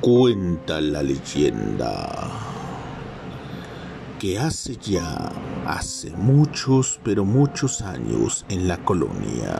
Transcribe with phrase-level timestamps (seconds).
[0.00, 2.30] Cuenta la leyenda
[4.20, 5.32] que hace ya,
[5.66, 9.56] hace muchos, pero muchos años en la colonia,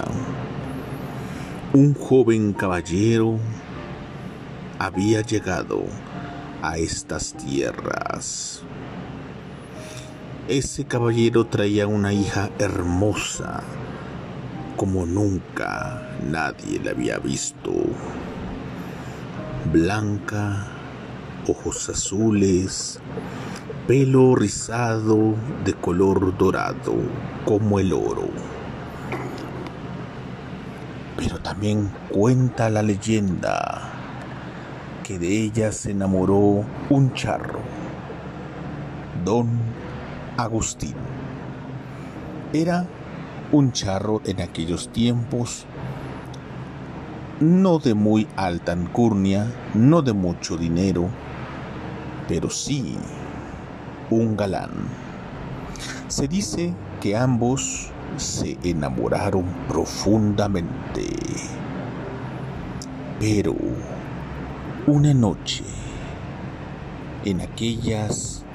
[1.73, 3.39] un joven caballero
[4.79, 5.85] había llegado
[6.63, 8.63] a estas tierras.
[10.49, 13.63] Ese caballero traía una hija hermosa
[14.77, 17.73] como nunca nadie la había visto
[19.77, 20.69] blanca,
[21.47, 22.99] ojos azules,
[23.87, 25.35] pelo rizado
[25.67, 26.95] de color dorado
[27.45, 28.31] como el oro.
[31.19, 33.93] Pero también cuenta la leyenda
[35.05, 37.61] que de ella se enamoró un charro,
[39.27, 39.61] don
[40.39, 40.95] Agustín.
[42.55, 42.87] Era
[43.53, 45.67] un charro en aquellos tiempos
[47.41, 51.09] no de muy alta encurnia, no de mucho dinero,
[52.29, 52.97] pero sí
[54.11, 54.71] un galán.
[56.09, 61.07] Se dice que ambos se enamoraron profundamente.
[63.21, 63.55] Pero
[64.87, 65.65] una noche,
[67.25, 68.46] en aquellas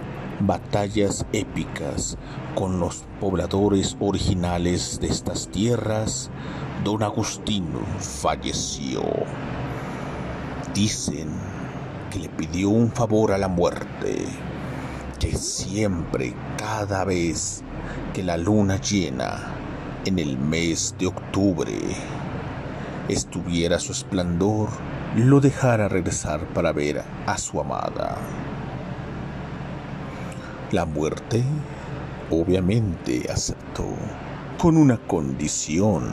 [0.48, 2.18] batallas épicas
[2.56, 6.30] con los pobladores originales de estas tierras,
[6.84, 7.68] don Agustín
[8.00, 9.02] falleció.
[10.74, 11.30] Dicen
[12.10, 14.26] que le pidió un favor a la muerte,
[15.20, 17.64] que siempre, cada vez
[18.14, 19.56] que la luna llena
[20.06, 21.72] en el mes de octubre
[23.08, 24.70] estuviera su esplendor,
[25.16, 28.18] lo dejara regresar para ver a su amada.
[30.72, 31.44] La muerte
[32.30, 33.88] obviamente aceptó
[34.58, 36.08] con una condición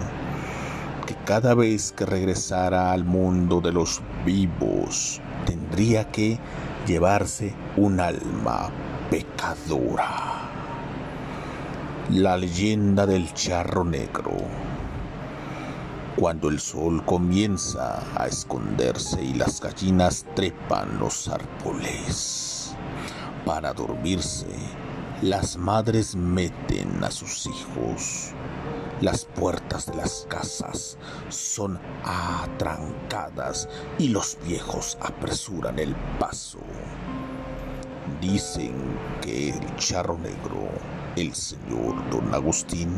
[1.06, 6.40] que cada vez que regresara al mundo de los vivos tendría que
[6.88, 8.70] llevarse un alma
[9.08, 10.50] pecadora.
[12.10, 14.38] La leyenda del charro negro.
[16.16, 22.48] Cuando el sol comienza a esconderse y las gallinas trepan los árboles
[23.48, 24.46] para dormirse,
[25.22, 28.34] las madres meten a sus hijos
[29.00, 30.98] las puertas de las casas
[31.28, 36.58] son atrancadas y los viejos apresuran el paso.
[38.20, 38.74] Dicen
[39.22, 40.68] que el charro negro,
[41.16, 42.92] el señor don Agustín,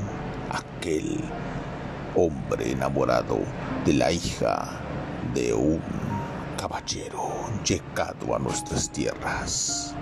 [0.50, 1.21] aquel
[2.17, 3.38] hombre enamorado
[3.84, 4.81] de la hija
[5.32, 6.09] de un
[6.60, 7.31] caballero
[7.65, 9.94] llegado a nuestras tierras.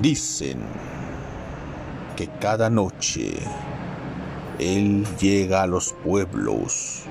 [0.00, 0.60] Dicen
[2.14, 3.34] que cada noche
[4.60, 7.02] él llega a los pueblos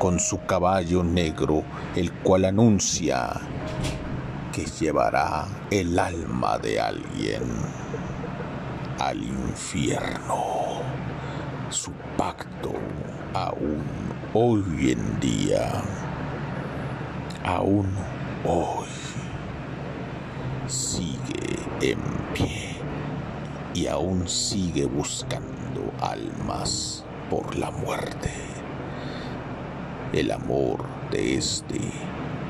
[0.00, 1.62] con su caballo negro,
[1.94, 3.40] el cual anuncia
[4.52, 7.44] que llevará el alma de alguien
[8.98, 10.80] al infierno.
[11.68, 12.72] Su pacto
[13.34, 13.84] aún
[14.34, 15.82] hoy en día,
[17.44, 17.86] aún
[18.44, 18.86] hoy,
[20.66, 22.00] sigue en
[22.34, 22.76] pie
[23.74, 28.30] y aún sigue buscando almas por la muerte.
[30.12, 31.80] El amor de este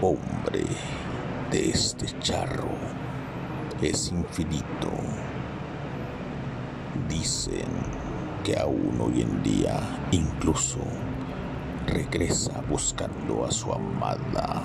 [0.00, 0.64] hombre,
[1.50, 2.70] de este charro,
[3.82, 4.90] es infinito.
[7.08, 7.68] Dicen
[8.44, 9.78] que aún hoy en día
[10.10, 10.78] incluso
[11.90, 14.62] regresa buscando a su amada,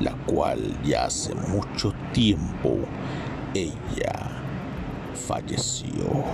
[0.00, 2.78] la cual ya hace mucho tiempo
[3.54, 4.30] ella
[5.14, 6.24] falleció.